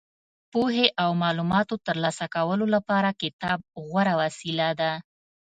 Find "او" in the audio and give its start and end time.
1.03-1.09